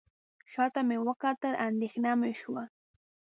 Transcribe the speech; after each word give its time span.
شاته 0.51 0.81
مې 0.87 0.97
وکتل 1.07 1.53
اندېښنه 1.67 2.11
مې 2.19 2.31
شوه. 2.41 2.63